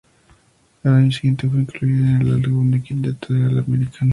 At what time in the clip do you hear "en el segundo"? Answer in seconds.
2.03-2.81